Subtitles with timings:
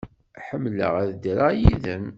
[0.47, 2.05] Ḥemmleɣ ad ddreɣ yid-m.